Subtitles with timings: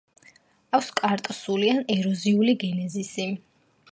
[0.77, 3.29] აქვს კარსტული ან ეროზიული გენეზისი.